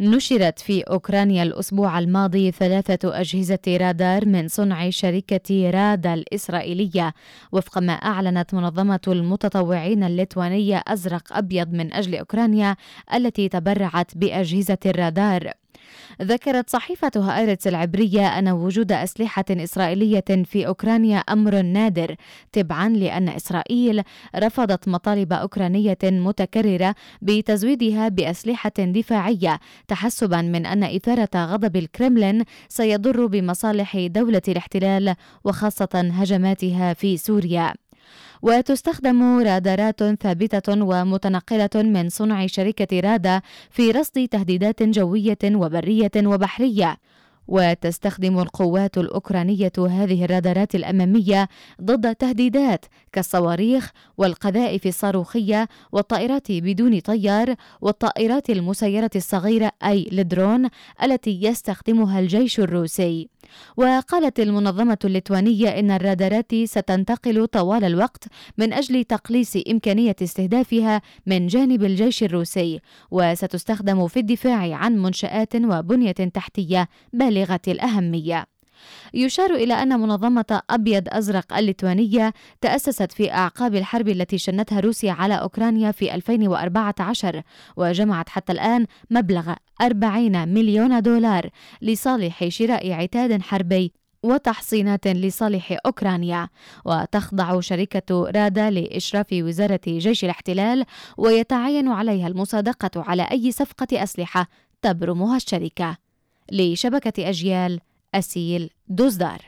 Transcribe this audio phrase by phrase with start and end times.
[0.00, 7.14] نشرت في أوكرانيا الأسبوع الماضي ثلاثة أجهزة رادار من صنع شركة رادا الإسرائيلية
[7.52, 12.76] وفق ما أعلنت منظمة المتطوعين الليتوانية أزرق أبيض من أجل أوكرانيا
[13.14, 15.52] التي تبرعت بأجهزة الرادار.
[16.22, 22.16] ذكرت صحيفة هآرتس العبرية أن وجود أسلحة إسرائيلية في أوكرانيا أمر نادر
[22.52, 24.02] تبعا لأن إسرائيل
[24.36, 34.06] رفضت مطالب أوكرانية متكررة بتزويدها بأسلحة دفاعية تحسبا من أن إثارة غضب الكرملين سيضر بمصالح
[34.06, 37.87] دولة الاحتلال وخاصة هجماتها في سوريا.
[38.42, 46.96] وتستخدم رادارات ثابتة ومتنقلة من صنع شركة رادا في رصد تهديدات جوية وبرية وبحرية
[47.48, 51.48] وتستخدم القوات الأوكرانية هذه الرادارات الأمامية
[51.82, 60.68] ضد تهديدات كالصواريخ والقذائف الصاروخية والطائرات بدون طيار والطائرات المسيرة الصغيرة أي الدرون
[61.02, 63.28] التي يستخدمها الجيش الروسي.
[63.76, 68.24] وقالت المنظمة الليتوانية إن الرادارات ستنتقل طوال الوقت
[68.58, 76.12] من أجل تقليص إمكانية استهدافها من جانب الجيش الروسي وستستخدم في الدفاع عن منشآت وبنية
[76.12, 78.57] تحتية بالغة الأهمية.
[79.14, 85.34] يشار إلى أن منظمة أبيض أزرق الليتوانية تأسست في أعقاب الحرب التي شنتها روسيا على
[85.34, 87.42] أوكرانيا في 2014
[87.76, 91.50] وجمعت حتى الآن مبلغ 40 مليون دولار
[91.82, 96.48] لصالح شراء عتاد حربي وتحصينات لصالح أوكرانيا.
[96.84, 100.84] وتخضع شركة رادا لإشراف وزارة جيش الاحتلال
[101.16, 104.48] ويتعين عليها المصادقة على أي صفقة أسلحة
[104.82, 105.96] تبرمها الشركة.
[106.52, 107.80] لشبكة أجيال
[108.14, 109.44] أسيل دوزدار